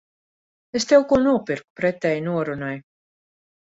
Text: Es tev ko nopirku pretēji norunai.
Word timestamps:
Es 0.79 0.87
tev 0.93 1.05
ko 1.13 1.21
nopirku 1.27 1.79
pretēji 1.83 2.27
norunai. 2.33 2.77